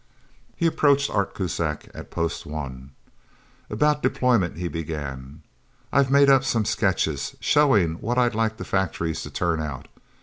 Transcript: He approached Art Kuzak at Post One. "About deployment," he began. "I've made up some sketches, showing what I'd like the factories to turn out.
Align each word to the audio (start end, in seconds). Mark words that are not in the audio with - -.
He 0.55 0.65
approached 0.65 1.11
Art 1.11 1.35
Kuzak 1.35 1.87
at 1.93 2.09
Post 2.09 2.47
One. 2.47 2.89
"About 3.69 4.01
deployment," 4.01 4.57
he 4.57 4.67
began. 4.67 5.43
"I've 5.93 6.09
made 6.09 6.27
up 6.27 6.43
some 6.43 6.65
sketches, 6.65 7.35
showing 7.39 7.93
what 8.01 8.17
I'd 8.17 8.33
like 8.33 8.57
the 8.57 8.65
factories 8.65 9.21
to 9.21 9.29
turn 9.29 9.61
out. 9.61 9.87